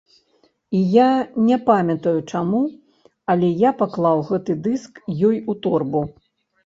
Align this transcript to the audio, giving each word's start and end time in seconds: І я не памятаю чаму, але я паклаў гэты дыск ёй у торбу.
І 0.77 0.79
я 1.01 1.09
не 1.49 1.57
памятаю 1.67 2.15
чаму, 2.33 2.61
але 3.35 3.53
я 3.63 3.71
паклаў 3.85 4.25
гэты 4.31 4.53
дыск 4.65 4.93
ёй 5.31 5.37
у 5.55 5.61
торбу. 5.67 6.03